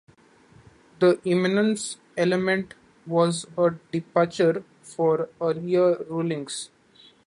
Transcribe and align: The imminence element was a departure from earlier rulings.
The 0.97 1.21
imminence 1.25 1.97
element 2.17 2.73
was 3.05 3.45
a 3.55 3.75
departure 3.91 4.63
from 4.81 5.27
earlier 5.39 6.03
rulings. 6.09 6.71